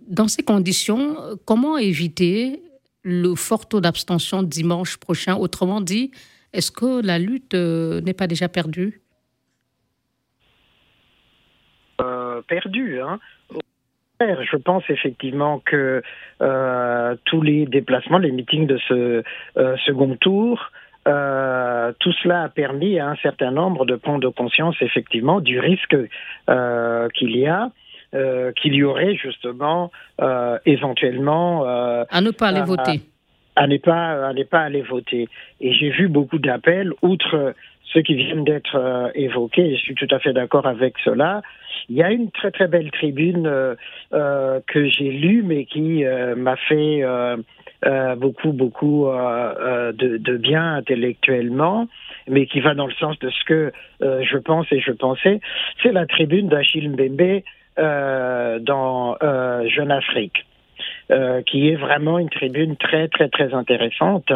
[0.07, 2.63] dans ces conditions, comment éviter
[3.03, 5.37] le fort taux d'abstention dimanche prochain?
[5.37, 6.11] Autrement dit,
[6.53, 9.01] est-ce que la lutte euh, n'est pas déjà perdue?
[12.01, 13.19] Euh, Perdue, hein
[14.21, 16.01] je pense effectivement que
[16.43, 19.25] euh, tous les déplacements, les meetings de ce
[19.85, 20.71] second tour,
[21.05, 25.97] tout cela a permis à un certain nombre de prendre conscience effectivement du risque
[26.47, 27.73] qu'il y a.
[28.55, 29.91] qu'il y aurait justement
[30.65, 31.65] éventuellement
[32.09, 33.01] à ne pas aller voter
[33.57, 35.29] à ne pas, à pas aller voter.
[35.61, 37.55] Et j'ai vu beaucoup d'appels, outre
[37.93, 41.43] ceux qui viennent d'être euh, évoqués, et je suis tout à fait d'accord avec cela.
[41.89, 43.75] Il y a une très très belle tribune euh,
[44.13, 47.03] euh que j'ai lue, mais qui euh, m'a fait
[48.17, 51.89] beaucoup beaucoup de, de, bien intellectuellement,
[52.29, 55.41] mais qui va dans le sens de ce que je pense et je pensais.
[55.83, 57.43] C'est la tribune d'Achille Mbembe
[58.65, 59.17] dans
[59.67, 60.45] Jeune Afrique.
[61.11, 64.33] Euh, qui est vraiment une tribune très très très intéressante.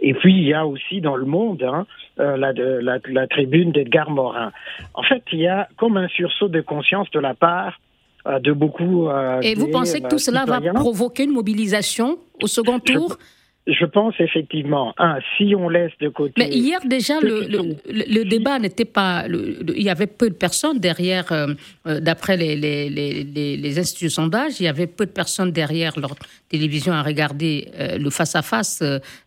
[0.00, 1.86] Et puis il y a aussi dans le monde hein,
[2.18, 4.50] euh, la, la, la, tribune d'Edgar Morin.
[4.94, 7.78] En fait, il y a comme un sursaut de conscience de la part
[8.26, 9.08] euh, de beaucoup.
[9.42, 13.18] Et vous pensez que tout cela va provoquer une mobilisation au second tour?
[13.18, 13.43] je
[13.86, 16.34] pense effectivement, un, si on laisse de côté.
[16.36, 17.46] Mais hier déjà, le,
[17.88, 19.24] le, débat n'était pas.
[19.26, 21.54] il y avait peu de personnes derrière, euh,
[21.86, 25.50] euh, d'après les, les, les, les, instituts de sondage, il y avait peu de personnes
[25.50, 26.14] derrière leur
[26.50, 28.82] télévision à regarder euh, le face-à-face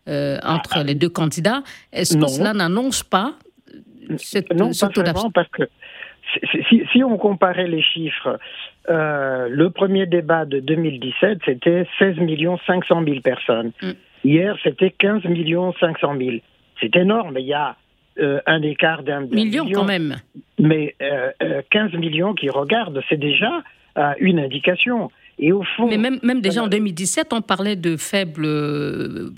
[0.06, 1.62] entre les deux candidats.
[1.92, 3.34] Est-ce que cela n'annonce pas
[4.18, 5.64] cette, Non, pas vraiment, parce que
[6.68, 8.38] si, si, on comparait les chiffres,
[8.88, 12.16] le premier débat de 2017, c'était 16
[12.66, 13.72] 500 000 personnes.
[13.82, 13.90] Mm.
[14.28, 15.22] Hier, c'était 15
[15.80, 16.36] 500 000.
[16.80, 17.76] C'est énorme, il y a
[18.20, 20.16] euh, un écart d'un million, million, quand même.
[20.58, 21.02] Mais 15
[21.40, 23.62] euh, euh, millions qui regardent, c'est déjà
[24.20, 25.10] une indication.
[25.40, 25.88] Et au fond.
[25.88, 29.30] Mais même, même déjà en 2017, on parlait de faible, euh,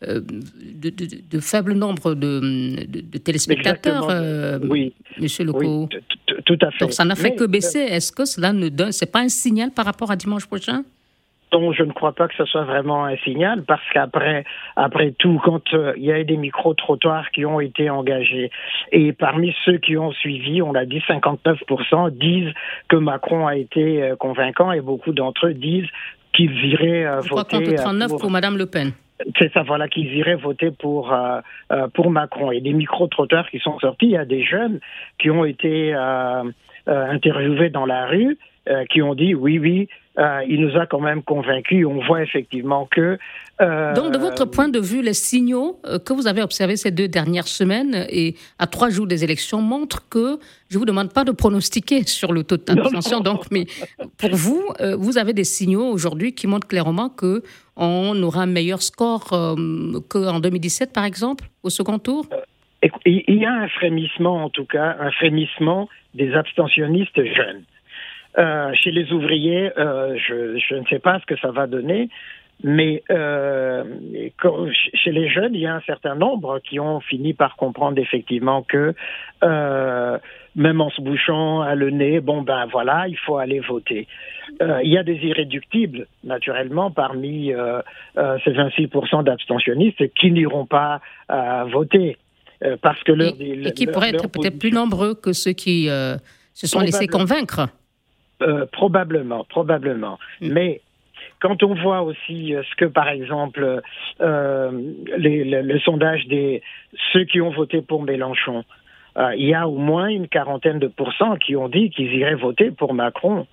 [0.00, 4.94] de, de, faible nombre de, de téléspectateurs, oui.
[5.18, 5.88] Monsieur Leco.
[5.90, 5.98] Oui,
[6.44, 6.84] tout à fait.
[6.84, 7.80] Donc ça n'a fait que baisser.
[7.80, 10.84] Est-ce que cela ne donne, c'est pas un signal par rapport à dimanche prochain?
[11.60, 14.44] Donc, je ne crois pas que ce soit vraiment un signal parce qu'après,
[14.76, 18.50] après tout, quand euh, il y a eu des micro-trottoirs qui ont été engagés
[18.92, 22.52] et parmi ceux qui ont suivi, on l'a dit, 59% disent
[22.88, 25.88] que Macron a été euh, convaincant et beaucoup d'entre eux disent
[26.34, 27.64] qu'ils iraient euh, voter.
[27.64, 28.92] Je 39 pour, pour Madame Le Pen.
[29.38, 31.16] C'est ça, voilà, qu'ils iraient voter pour,
[31.94, 32.50] pour Macron.
[32.50, 34.78] Et des micro-trottoirs qui sont sortis, il y a des jeunes
[35.18, 35.94] qui ont été
[36.86, 38.36] interviewés dans la rue,
[38.90, 39.88] qui ont dit oui, oui,
[40.18, 41.86] euh, il nous a quand même convaincus.
[41.86, 43.18] On voit effectivement que.
[43.60, 46.90] Euh, Donc, de votre point de vue, les signaux euh, que vous avez observés ces
[46.90, 50.38] deux dernières semaines et à trois jours des élections montrent que
[50.70, 53.20] je vous demande pas de pronostiquer sur le taux d'abstention.
[53.20, 53.66] Donc, mais
[54.18, 54.62] pour vous,
[54.98, 57.42] vous avez des signaux aujourd'hui qui montrent clairement que
[57.76, 59.28] on aura un meilleur score
[60.08, 62.26] qu'en 2017, par exemple, au second tour?
[63.04, 67.64] Il y a un frémissement, en tout cas, un frémissement des abstentionnistes jeunes.
[68.38, 72.10] Euh, chez les ouvriers, euh, je, je, ne sais pas ce que ça va donner,
[72.62, 73.82] mais euh,
[74.92, 78.62] chez les jeunes, il y a un certain nombre qui ont fini par comprendre effectivement
[78.62, 78.94] que
[80.54, 84.06] même en se bouchant à le nez, bon ben voilà, il faut aller voter.
[84.60, 87.52] Il y a des irréductibles, naturellement, parmi
[88.14, 91.00] ces 26% d'abstentionnistes qui n'iront pas
[91.70, 92.16] voter.
[92.80, 96.66] parce que leur, et, et qui pourraient être peut-être plus nombreux que ceux qui se
[96.66, 97.68] sont laissés convaincre.
[98.42, 100.18] Euh, probablement, probablement.
[100.42, 100.52] Mm.
[100.52, 100.80] Mais
[101.40, 103.80] quand on voit aussi euh, ce que, par exemple,
[104.20, 104.70] euh,
[105.16, 106.62] les, le, sondage des
[107.12, 108.64] ceux qui ont voté pour Mélenchon,
[109.34, 112.70] il y a au moins une quarantaine de pourcents qui ont dit qu'ils iraient voter
[112.70, 113.46] pour Macron.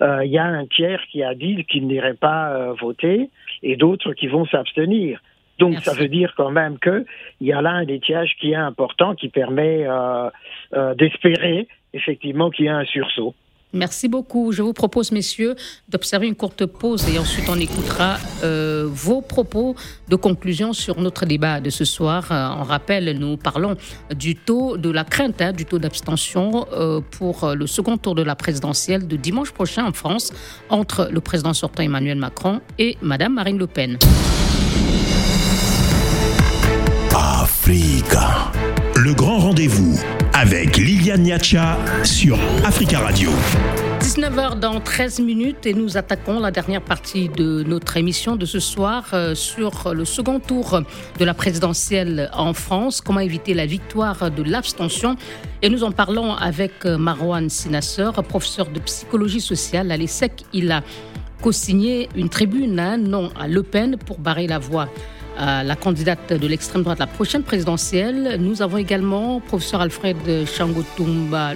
[0.00, 3.28] Il y a un tiers qui a dit qu'ils n'iraient pas voter
[3.62, 5.20] et d'autres qui vont s'abstenir.
[5.58, 7.04] Donc ça veut dire quand même qu'il
[7.42, 9.86] y a là un étiage qui est important, qui permet
[10.96, 13.34] d'espérer effectivement qu'il y a un sursaut.
[13.72, 14.52] Merci beaucoup.
[14.52, 15.56] Je vous propose, messieurs,
[15.88, 19.74] d'observer une courte pause et ensuite on écoutera euh, vos propos
[20.08, 22.30] de conclusion sur notre débat de ce soir.
[22.30, 23.76] Euh, on rappelle, nous parlons
[24.14, 28.22] du taux de la crainte, hein, du taux d'abstention euh, pour le second tour de
[28.22, 30.32] la présidentielle de dimanche prochain en France
[30.68, 33.98] entre le président sortant Emmanuel Macron et Madame Marine Le Pen.
[37.14, 38.50] Africa.
[38.96, 39.98] Le grand rendez-vous
[40.42, 43.30] avec Liliane Niacha sur Africa Radio.
[44.00, 48.58] 19h dans 13 minutes et nous attaquons la dernière partie de notre émission de ce
[48.58, 50.82] soir euh, sur le second tour
[51.20, 55.14] de la présidentielle en France, comment éviter la victoire de l'abstention?
[55.62, 60.42] Et nous en parlons avec euh, Marwan Sinasseur, professeur de psychologie sociale à l'ESSEC.
[60.52, 60.82] Il a
[61.40, 64.88] co-signé une tribune, un non à Le Pen pour barrer la voie
[65.38, 68.36] la candidate de l'extrême droite, la prochaine présidentielle.
[68.38, 71.54] Nous avons également professeur Alfred Changotumba,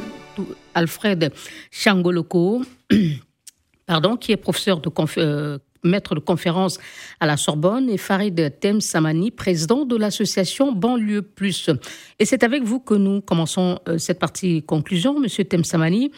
[0.75, 1.33] Alfred
[1.71, 2.63] Changoloko,
[3.87, 6.79] pardon, qui est professeur de euh, maître de conférence
[7.21, 11.71] à la Sorbonne, et Farid Temsamani, président de l'association Banlieue Plus.
[12.19, 16.11] Et c'est avec vous que nous commençons euh, cette partie conclusion, Monsieur Temsamani.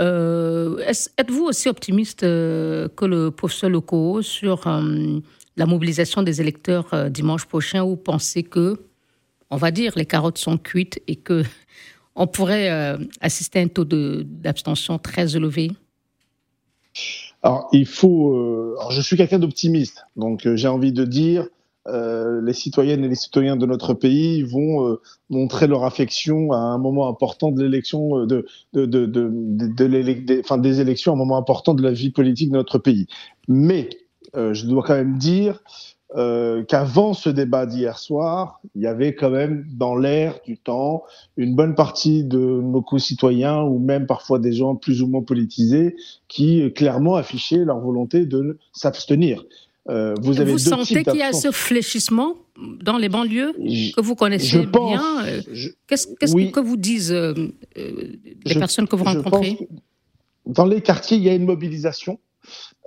[0.00, 0.78] Euh,
[1.18, 4.66] êtes-vous aussi optimiste que le professeur Loco sur
[5.56, 8.80] la mobilisation des électeurs euh, dimanche prochain ou pensez que,
[9.50, 11.42] on va dire, les carottes sont cuites et que
[12.14, 15.72] on pourrait euh, assister à un taux d'abstention très élevé?
[17.42, 18.36] Alors, il faut.
[18.36, 21.48] Euh, alors je suis quelqu'un d'optimiste, donc j'ai envie de dire.
[21.86, 24.98] les citoyennes et les citoyens de notre pays vont
[25.30, 30.80] montrer leur affection à un moment important de l'élection de, de, de, de, enfin, des
[30.80, 33.06] élections, un moment important de la vie politique de notre pays.
[33.48, 33.88] Mais
[34.36, 35.62] euh, je dois quand même dire
[36.14, 41.04] euh, qu'avant ce débat d'hier soir, il y avait quand même dans l'air du temps
[41.38, 45.96] une bonne partie de nos concitoyens ou même parfois des gens plus ou moins politisés
[46.28, 49.42] qui euh, clairement affichaient leur volonté de s'abstenir.
[49.88, 52.36] Euh, vous avez vous sentez qu'il y a ce fléchissement
[52.82, 55.24] dans les banlieues que vous connaissez bien
[55.86, 59.66] Qu'est-ce que vous disent les personnes que vous rencontrez?
[60.44, 62.18] Dans les quartiers, il y a une mobilisation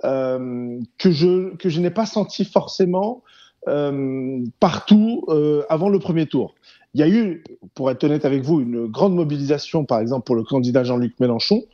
[0.04, 3.22] euh, que je, que je n'ai pas senti forcément
[3.66, 6.54] euh, partout euh, avant le premier tour.
[6.92, 10.36] Il y a eu, pour être honnête avec vous, une grande mobilisation, par exemple, pour
[10.36, 11.64] le candidat Jean-Luc Mélenchon.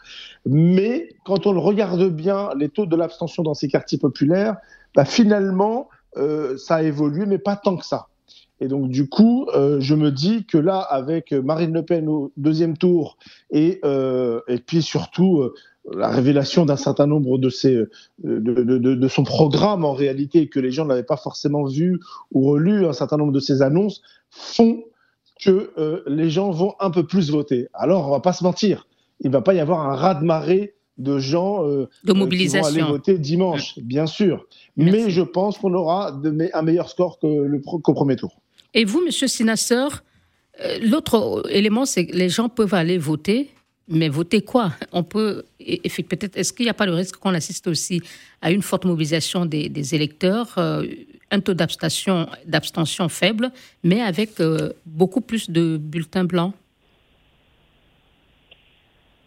[0.47, 4.57] Mais quand on le regarde bien, les taux de l'abstention dans ces quartiers populaires,
[4.97, 5.89] bah, finalement,
[6.57, 8.09] ça a évolué, mais pas tant que ça.
[8.61, 12.77] Et donc, du coup, je me dis que là, avec Marine Le Pen au deuxième
[12.77, 13.17] tour
[13.53, 15.53] et, et puis surtout
[15.91, 17.75] la révélation d'un certain nombre de, ses,
[18.23, 21.99] de, de, de, son programme en réalité, que les gens n'avaient pas forcément vu
[22.31, 24.85] ou relu, un certain nombre de ses annonces, font
[25.41, 27.69] que euh, les gens vont un peu plus voter.
[27.75, 28.87] Alors, on va pas se mentir,
[29.21, 32.69] il va pas y avoir un raz-de-marée de gens euh, de mobilisation.
[32.69, 34.47] qui vont aller voter dimanche, bien sûr.
[34.77, 38.41] Mais je pense qu'on aura de, un meilleur score que le, qu'au premier tour.
[38.75, 40.05] Et vous, Monsieur Sinasseur,
[40.61, 43.51] euh, l'autre élément, c'est que les gens peuvent aller voter,
[43.89, 44.71] mais voter quoi?
[44.93, 48.01] On peut, peut-être, est-ce qu'il n'y a pas le risque qu'on assiste aussi
[48.41, 50.85] à une forte mobilisation des, électeurs, euh,
[51.31, 53.51] un taux d'abstention, d'abstention faible,
[53.83, 56.53] mais avec euh, beaucoup plus de bulletins blancs?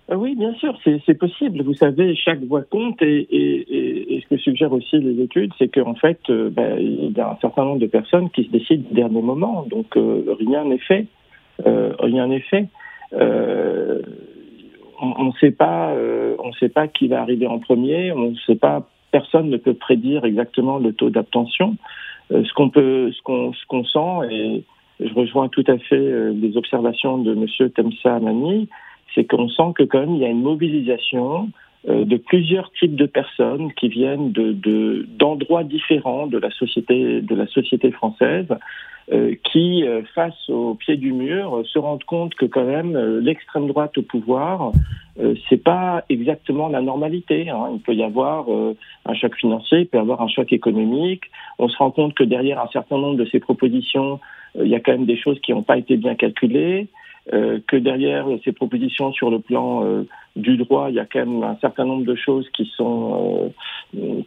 [0.07, 1.63] Oui, bien sûr, c'est possible.
[1.63, 6.19] Vous savez, chaque voix compte et, ce que suggèrent aussi les études, c'est qu'en fait,
[6.29, 9.65] ben, il y a un certain nombre de personnes qui se décident au dernier moment.
[9.67, 11.07] Donc, rien n'est fait.
[11.65, 12.67] rien n'est fait.
[14.99, 18.11] On ne sait pas, euh, sait pas qui va arriver en premier.
[18.11, 18.87] On ne sait pas.
[19.11, 21.75] Personne ne peut prédire exactement le taux d'abstention.
[22.31, 24.63] Euh, ce qu'on peut, ce qu'on, ce qu'on sent, et
[24.99, 28.67] je rejoins tout à fait euh, les observations de Monsieur Temsa Amani,
[29.13, 31.49] c'est qu'on sent que quand même il y a une mobilisation
[31.87, 37.45] de plusieurs types de personnes qui viennent de, d'endroits différents de la société de la
[37.45, 38.47] société française
[39.11, 43.21] euh, qui, euh, face au pied du mur, se rendent compte que quand même euh,
[43.21, 44.71] l'extrême droite au pouvoir,
[45.47, 47.49] c'est pas exactement la normalité.
[47.49, 47.69] Hein.
[47.73, 48.47] Il peut y avoir
[49.05, 51.23] un choc financier, il peut y avoir un choc économique.
[51.57, 54.19] On se rend compte que derrière un certain nombre de ces propositions,
[54.59, 56.89] il y a quand même des choses qui n'ont pas été bien calculées.
[57.31, 59.85] que derrière ces propositions sur le plan
[60.35, 63.53] du droit, il y a quand même un certain nombre de choses qui sont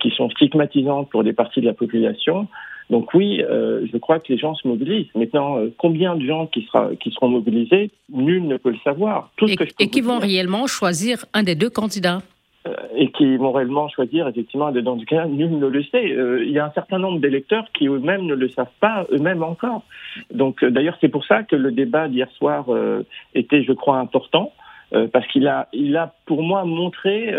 [0.00, 2.48] qui sont stigmatisantes pour des parties de la population.
[2.90, 5.08] Donc oui, euh, je crois que les gens se mobilisent.
[5.14, 9.30] Maintenant, euh, combien de gens qui, sera, qui seront mobilisés, nul ne peut le savoir.
[9.36, 12.22] Tout et, que et qui vont réellement choisir un des deux candidats?
[12.66, 16.16] Euh, et qui vont réellement choisir effectivement un des deux candidats, nul ne le sait.
[16.46, 19.82] il y a un certain nombre d'électeurs qui eux-mêmes ne le savent pas, eux-mêmes encore.
[20.32, 22.66] Donc d'ailleurs, c'est pour ça que le débat d'hier soir
[23.34, 24.52] était, je crois, important,
[25.12, 27.32] parce qu'il a, il a pour moi montré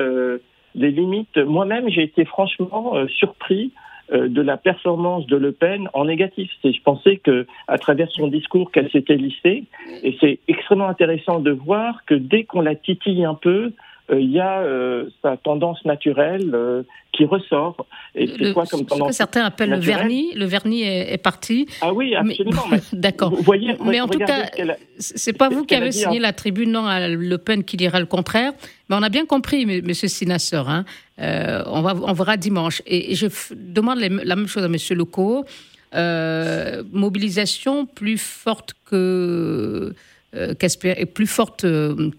[0.76, 1.38] les limites.
[1.38, 3.74] Moi-même, j'ai été franchement surpris
[4.12, 6.50] de la performance de Le Pen en négatif.
[6.64, 9.66] Je pensais que, à travers son discours, qu'elle s'était lissée,
[10.04, 13.70] et c'est extrêmement intéressant de voir que dès qu'on la titille un peu, euh,
[14.18, 17.86] il y a euh, sa tendance naturelle euh, qui ressort.
[18.16, 20.34] Et c'est quoi comme tendance Ce que certains appellent le vernis.
[20.36, 21.68] Le vernis est, parti.
[21.82, 22.64] Ah oui, absolument.
[22.94, 23.36] D'accord.
[23.36, 24.50] voyez, mais en tout cas,
[24.98, 28.06] c'est pas vous qui avez signé la tribune, non, à Le Pen qui dira le
[28.06, 28.54] contraire.
[28.90, 30.70] Mais on a bien compris, Monsieur Sinasseur.
[30.70, 30.86] Hein.
[31.18, 32.82] on, va, on verra dimanche.
[32.88, 35.46] Et, je demande la même chose à Monsieur Leco.
[35.94, 39.94] mobilisation plus forte que
[40.36, 42.12] euh, est plus forte euh,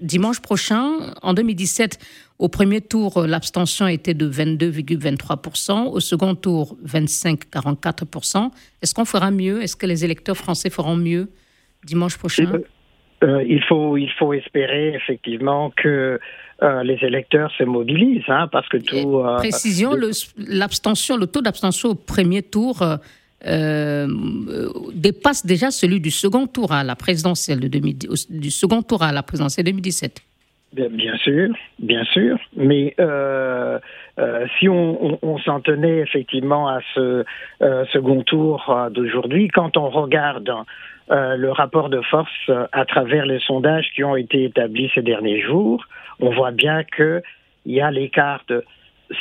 [0.00, 1.12] dimanche prochain.
[1.20, 1.98] En 2017,
[2.38, 8.50] au premier tour, euh, l'abstention était de 22,23%, au second tour, 25,44%.
[8.80, 9.62] Est-ce qu'on fera mieux?
[9.62, 11.28] Est-ce que les électeurs français feront mieux
[11.84, 12.60] dimanche prochain?
[13.22, 16.18] Il, faut, il faut espérer effectivement que
[16.84, 19.22] les électeurs se mobilisent, hein, parce que tout.
[19.36, 19.94] précision,
[20.38, 22.82] l'abstention, le, taux d'abstention au premier tour
[23.46, 24.06] euh,
[24.94, 29.22] dépasse déjà celui du second tour à la présidentielle de du second tour à la
[29.22, 30.20] présidentielle 2017.
[30.72, 31.50] Bien sûr,
[31.80, 33.78] bien sûr, mais euh,
[34.18, 37.24] euh, si on, on, s'en tenait effectivement à ce
[37.92, 40.50] second tour d'aujourd'hui, quand on regarde
[41.10, 45.84] le rapport de force à travers les sondages qui ont été établis ces derniers jours,
[46.20, 47.22] on voit bien qu'il
[47.66, 48.64] y a l'écart de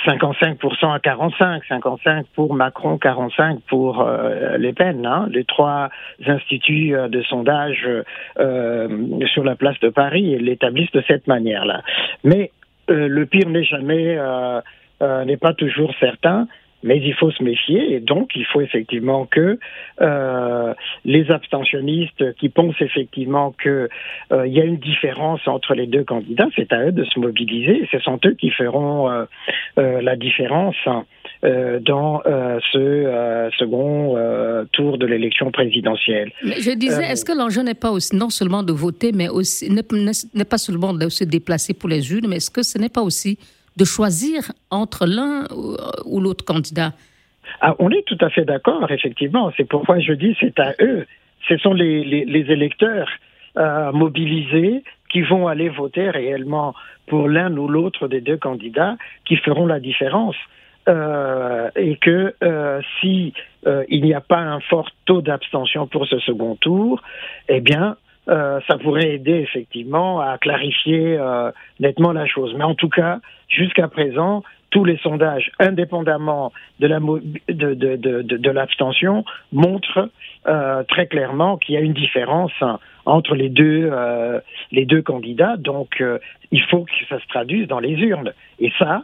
[0.05, 5.05] 55% à 45, 55 pour Macron, 45 pour euh, Les Pen.
[5.05, 5.27] Hein.
[5.31, 5.89] Les trois
[6.25, 7.87] instituts euh, de sondage
[8.39, 11.81] euh, sur la place de Paris l'établissent de cette manière-là.
[12.23, 12.51] Mais
[12.87, 14.17] le pire n'est jamais,
[15.01, 16.47] n'est pas toujours certain
[16.83, 19.59] mais il faut se méfier et donc il faut effectivement que
[20.01, 20.73] euh,
[21.05, 23.87] les abstentionnistes qui pensent effectivement qu'il
[24.31, 27.87] euh, y a une différence entre les deux candidats, c'est à eux de se mobiliser.
[27.91, 29.25] Ce sont eux qui feront euh,
[30.01, 30.75] la différence
[31.43, 32.21] euh, dans
[32.71, 34.15] ce second
[34.71, 36.31] tour de l'élection présidentielle.
[36.43, 39.69] Mais je disais, est-ce que l'enjeu n'est pas aussi non seulement de voter, mais aussi
[39.71, 43.01] n'est pas seulement de se déplacer pour les urnes, mais est-ce que ce n'est pas
[43.01, 43.37] aussi
[43.77, 45.45] de choisir entre l'un
[46.05, 46.93] ou l'autre candidat.
[47.59, 49.51] Ah, on est tout à fait d'accord, effectivement.
[49.57, 51.05] C'est pourquoi je dis c'est à eux.
[51.47, 53.09] Ce sont les, électeurs
[53.57, 56.73] euh, mobilisés qui vont aller voter réellement
[57.07, 58.95] pour l'un ou l'autre des deux candidats
[59.25, 60.35] qui feront la différence.
[60.89, 63.33] Euh, et que euh, si
[63.89, 67.03] il n'y a pas un fort taux d'abstention pour ce second tour,
[67.47, 67.95] eh bien,
[68.27, 71.19] ça pourrait aider effectivement à clarifier
[71.79, 72.53] nettement la chose.
[72.55, 73.19] Mais en tout cas,
[73.49, 80.09] jusqu'à présent, tous les sondages, indépendamment de la de, de, de, de l'abstention, montrent
[80.47, 82.53] euh, très clairement qu'il y a une différence
[83.05, 84.39] entre les deux euh,
[84.71, 85.57] les deux candidats.
[85.57, 86.17] Donc, euh,
[86.51, 88.33] il faut que ça se traduise dans les urnes.
[88.59, 89.03] Et ça,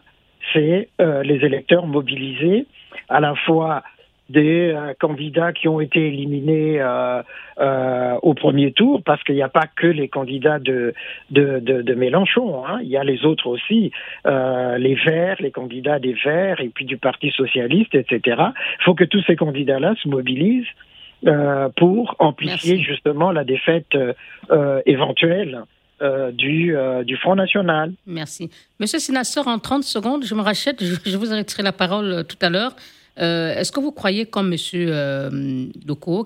[0.53, 2.67] c'est les électeurs mobilisés
[3.09, 3.83] à la fois
[4.29, 7.21] des euh, candidats qui ont été éliminés euh,
[7.59, 10.93] euh, au premier tour, parce qu'il n'y a pas que les candidats de,
[11.31, 12.79] de, de, de Mélenchon, hein.
[12.81, 13.91] il y a les autres aussi,
[14.25, 18.21] les Verts, les candidats des Verts, et puis du Parti socialiste, etc.
[18.79, 20.67] Il faut que tous ces candidats-là se mobilisent
[21.75, 23.97] pour amplifier justement la défaite
[24.85, 25.63] éventuelle.
[26.33, 26.75] du,
[27.05, 27.91] du Front National.
[28.05, 28.51] Merci.
[28.79, 32.37] Monsieur Sinassor, en 30 secondes, je me rachète, je, je vous arrêterai la parole tout
[32.41, 32.75] à l'heure.
[33.19, 34.59] Euh, est-ce que vous croyez, comme M.
[34.75, 35.29] Euh,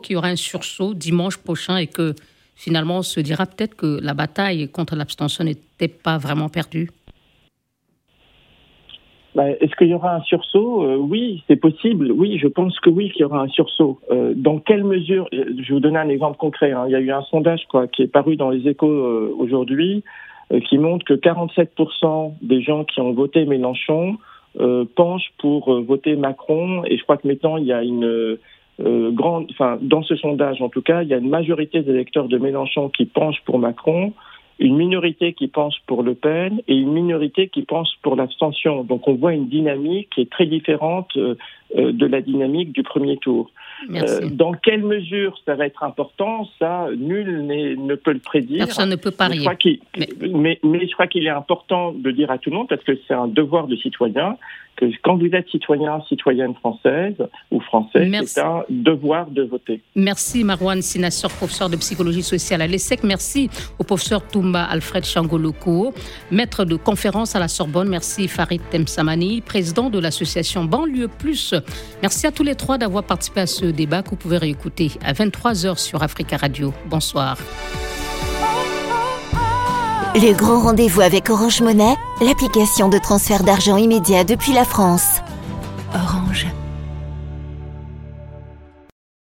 [0.03, 2.13] qu'il y aura un sursaut dimanche prochain et que
[2.55, 6.89] finalement on se dira peut-être que la bataille contre l'abstention n'était pas vraiment perdue?
[9.33, 10.83] Bah, Est-ce qu'il y aura un sursaut?
[10.83, 12.11] Euh, Oui, c'est possible.
[12.11, 13.99] Oui, je pense que oui, qu'il y aura un sursaut.
[14.11, 16.73] Euh, dans quelle mesure Je vais vous donner un exemple concret.
[16.73, 16.83] Hein.
[16.87, 18.87] Il y a eu un sondage quoi, qui est paru dans les échos
[19.37, 20.03] aujourd'hui
[20.67, 24.17] qui montre que 47% des gens qui ont voté Mélenchon
[24.60, 26.84] euh, penche pour euh, voter Macron.
[26.86, 30.62] Et je crois que maintenant, il y a une euh, grande, enfin, dans ce sondage
[30.62, 33.60] en tout cas, il y a une majorité des électeurs de Mélenchon qui penchent pour
[33.60, 34.14] Macron,
[34.60, 38.84] une minorité qui pense pour Le Pen et une minorité qui pense pour l'abstention.
[38.84, 43.49] Donc on voit une dynamique qui est très différente de la dynamique du premier tour.
[43.89, 48.65] Euh, dans quelle mesure ça va être important, ça, nul ne peut le prédire.
[48.65, 49.47] Personne ne peut parier.
[50.32, 52.93] Mais, mais, je crois qu'il est important de dire à tout le monde, parce que
[53.07, 54.38] c'est un devoir de citoyen,
[54.76, 57.15] que quand vous êtes citoyen, citoyenne française
[57.51, 59.82] ou français, c'est un devoir de voter.
[59.95, 63.03] Merci Marwan Sinassor, professeur de psychologie sociale à l'ESSEC.
[63.03, 63.49] Merci
[63.80, 65.93] au professeur Toumba Alfred Changoloko,
[66.32, 67.89] maître de conférence à la Sorbonne.
[67.89, 71.53] Merci Farid Temsamani, président de l'association Banlieue Plus.
[72.01, 75.13] Merci à tous les trois d'avoir participé à ce débat que vous pouvez réécouter à
[75.13, 76.74] 23h sur Africa Radio.
[76.89, 77.38] Bonsoir.
[80.14, 85.22] Le grand rendez-vous avec Orange Monnaie, l'application de transfert d'argent immédiat depuis la France.
[85.93, 86.47] Orange.